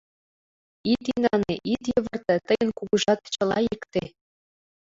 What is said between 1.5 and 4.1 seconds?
ит йывырте Тыйын кугыжат чыла икте